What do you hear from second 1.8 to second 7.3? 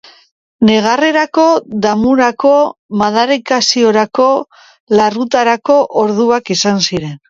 damurako, madarikaziorako, larrutarako orduak izan ziren.